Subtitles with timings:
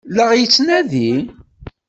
[0.15, 1.11] La ɣ-yettnadi?